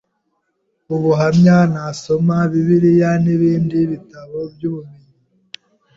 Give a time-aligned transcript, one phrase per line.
[0.95, 5.15] ubuhamya, nasoma Bibiliya n’ibindi bitabo by’ubumenyi